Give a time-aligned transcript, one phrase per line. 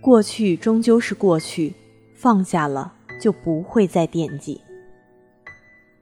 [0.00, 1.74] 过去终究是过去，
[2.14, 4.60] 放下了就不会再惦记。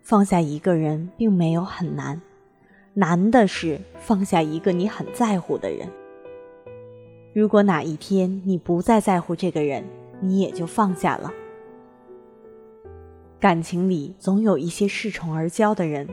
[0.03, 2.21] 放下一个人并没有很难，
[2.93, 5.89] 难的是放下一个你很在乎的人。
[7.33, 9.83] 如果哪一天你不再在乎这个人，
[10.21, 11.33] 你也就放下了。
[13.41, 16.07] 感情里总有一些恃宠而骄的人，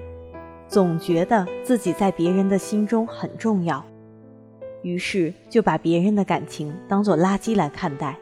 [0.67, 3.85] 总觉得自己在别人的心中很重要，
[4.81, 8.17] 于是就把别人的感情当做垃圾来看待，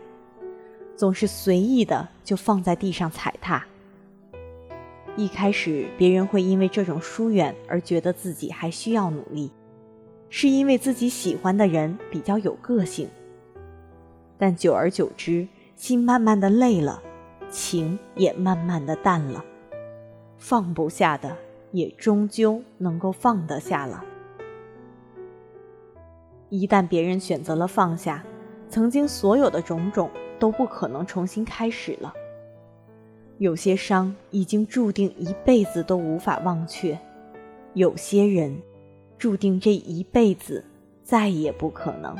[0.96, 3.66] 总是随意的就放在地上踩踏。
[5.16, 9.52] 一开始，别人会因为这种疏远而觉得自己还需要努力，
[10.30, 13.08] 是因为自己喜欢的人比较有个性。
[14.38, 17.04] 但久而久之，心慢慢的累了。
[17.52, 19.44] 情也慢慢的淡了，
[20.38, 21.36] 放不下的
[21.72, 24.06] 也终究能够放得下了。
[26.50, 28.24] 一旦别人选择了放下，
[28.70, 32.14] 曾经所有的种种都不可能重新开始了。
[33.38, 36.98] 有些伤已经注定一辈子都无法忘却，
[37.74, 38.62] 有些人
[39.18, 40.66] 注定这一辈子
[41.04, 42.16] 再也不可能。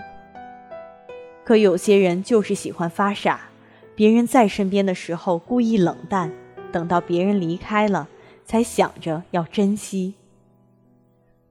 [1.44, 3.42] 可有些人就是喜欢发傻。
[3.96, 6.32] 别人在身边的时候故意冷淡，
[6.72, 8.08] 等到别人离开了，
[8.46, 10.14] 才想着要珍惜。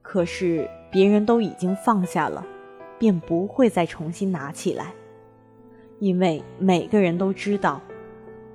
[0.01, 2.43] 可是别人都已经放下了，
[2.99, 4.93] 便不会再重新拿起来，
[5.99, 7.81] 因为每个人都知道，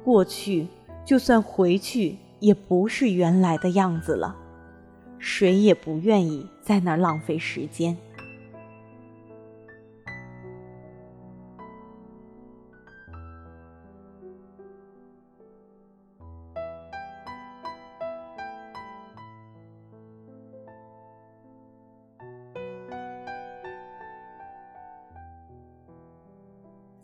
[0.05, 0.69] 过去
[1.05, 4.37] 就算回去也不是原来的样子了，
[5.19, 7.97] 谁也不愿意在那儿浪费时间。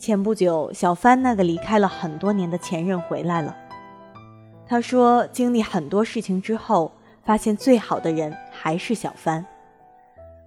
[0.00, 3.54] 前不久，小帆那个离开了很多年的前任回来了。
[4.66, 6.90] 他说，经历很多事情之后，
[7.22, 9.44] 发现最好的人还是小帆。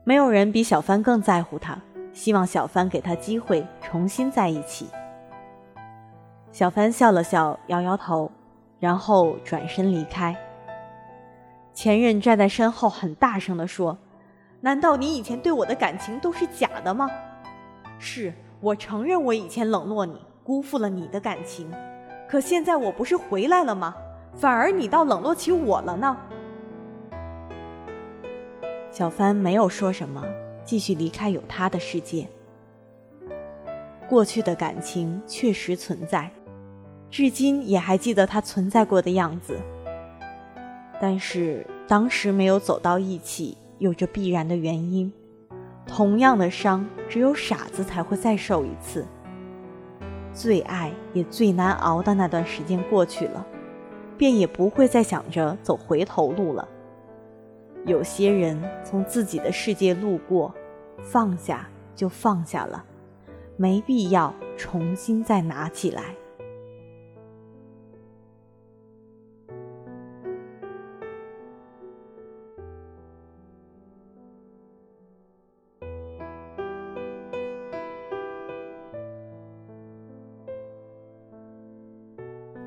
[0.03, 1.79] 没有人比小帆更在乎他，
[2.13, 4.89] 希望小帆给他机会重新在一起。
[6.51, 8.31] 小帆笑了笑，摇摇头，
[8.79, 10.35] 然后转身离开。
[11.75, 13.95] 前任站在身后，很大声地说
[14.61, 17.07] ：“难道你以前对我的感情都是假的吗？”
[17.99, 18.33] 是。
[18.63, 21.69] 我承认我以前冷落你，辜负了你的感情，
[22.29, 23.93] 可现在我不是回来了吗？
[24.37, 26.15] 反而你倒冷落起我了呢。
[28.89, 30.23] 小帆没有说什么，
[30.63, 32.25] 继续离开有他的世界。
[34.07, 36.31] 过去的感情确实存在，
[37.11, 39.59] 至今也还记得它存在过的样子。
[41.01, 45.11] 但是当时没有走到一起，有着必然的原因。
[45.85, 49.05] 同样的伤，只有傻子才会再受一次。
[50.33, 53.45] 最爱也最难熬的那段时间过去了，
[54.17, 56.67] 便也不会再想着走回头路了。
[57.85, 60.53] 有些人从自己的世界路过，
[61.01, 62.83] 放下就放下了，
[63.57, 66.15] 没必要重新再拿起来。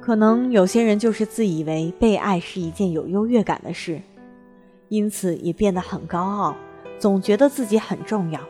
[0.06, 4.00] 可能有些人就是自以为被爱是一件有优越感的事，
[4.89, 6.56] 因此也变得很高傲，
[6.97, 8.41] 总觉得自己很重要，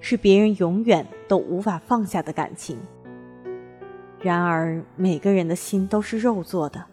[0.00, 2.78] 是别人永远都无法放下的感情。
[4.20, 6.84] 然而，每个人的心都是肉做的，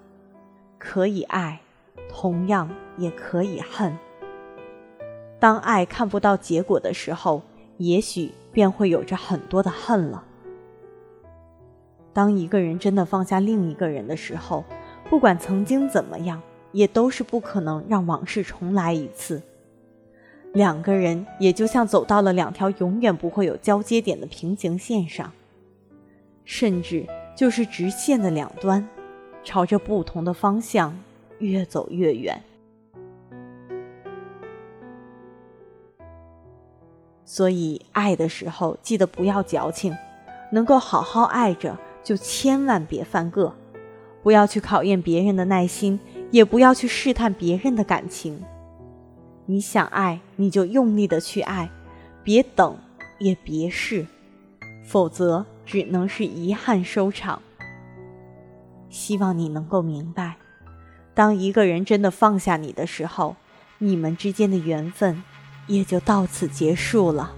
[0.80, 1.62] 可以爱，
[2.10, 2.68] 同样
[2.98, 3.96] 也可以恨。
[5.40, 7.44] 当爱看不到结果的时候，
[7.78, 10.24] 也许便会有着很多的恨了。
[12.14, 14.64] 当一个人真的放下另一个人的时候，
[15.10, 19.42] 不管曾经怎么样，也都是不可能让往事重来一次。
[20.54, 25.32] 两个人也就像走到了两条永远不会有交接点的平行线上，
[26.46, 28.88] 甚至就是直线的两端，
[29.44, 30.96] 朝着不同的方向
[31.40, 32.40] 越走越远。
[37.26, 39.96] 所以，爱的时候记得不要矫情，
[40.52, 41.76] 能够好好爱着。
[42.04, 43.56] 就千万别犯个，
[44.22, 46.00] 不要去考验别人的耐心，
[46.32, 48.44] 也不要去试探别人的感情。
[49.46, 51.70] 你想爱，你就用力的去爱，
[52.24, 52.78] 别等，
[53.20, 54.06] 也别试，
[54.86, 57.42] 否则只能是遗憾收场。
[58.90, 60.38] 希望你能够明白，
[61.14, 63.36] 当一个人真的放下你的时候，
[63.80, 65.24] 你们之间的缘分
[65.68, 67.34] 也就到此结束了。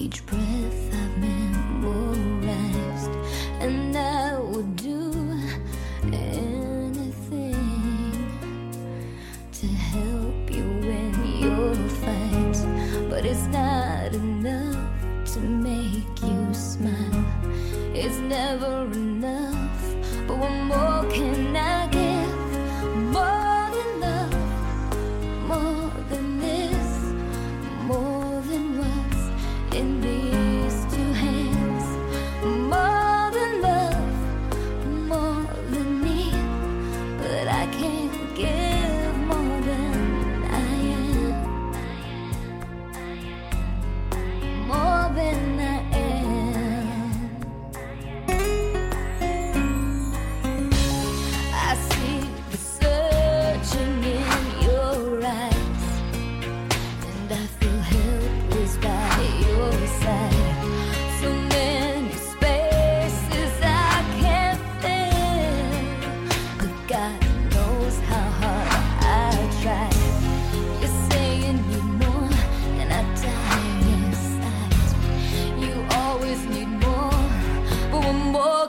[0.00, 3.10] Each breath I've memorized,
[3.58, 5.10] and I would do
[6.04, 7.52] anything
[9.50, 11.12] to help you win
[11.42, 12.56] your fight.
[13.10, 14.78] But it's not enough
[15.32, 17.24] to make you smile,
[17.92, 19.82] it's never enough.
[20.28, 21.37] But what more can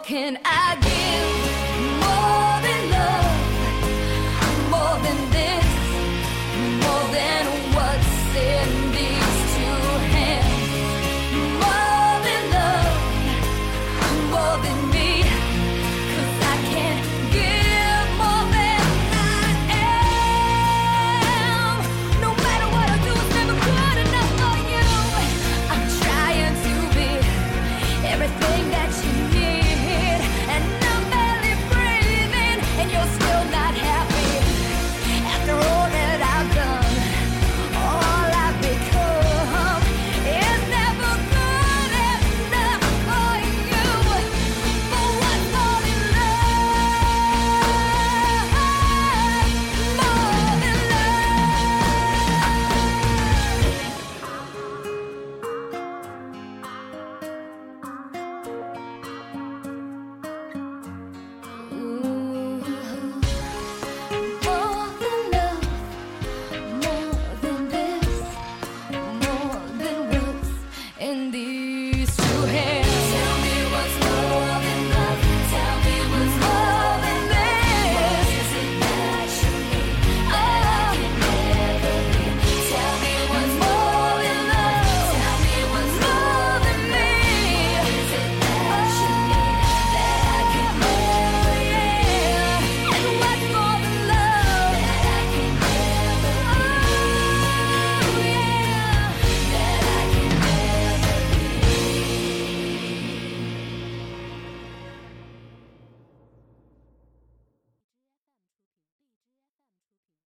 [0.03, 1.38] can I give?